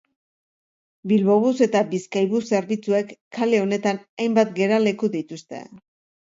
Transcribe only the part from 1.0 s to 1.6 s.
Bilbobus